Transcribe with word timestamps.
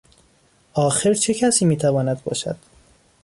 آخر 0.73 1.13
چه 1.13 1.33
کسی 1.33 1.65
میتواند 1.65 2.23
باشد؟ 2.23 2.57